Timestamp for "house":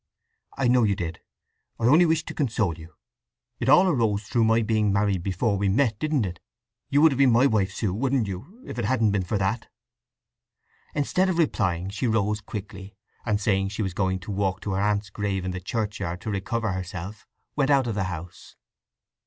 18.05-18.55